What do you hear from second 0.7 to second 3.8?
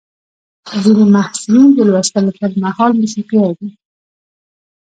ځینې محصلین د لوستلو پر مهال موسیقي اوري.